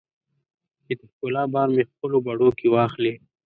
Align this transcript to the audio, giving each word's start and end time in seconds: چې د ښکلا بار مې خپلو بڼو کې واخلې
چې 0.85 0.93
د 0.99 1.01
ښکلا 1.11 1.43
بار 1.53 1.67
مې 1.75 1.83
خپلو 1.91 2.17
بڼو 2.25 2.49
کې 2.57 2.67
واخلې 2.75 3.13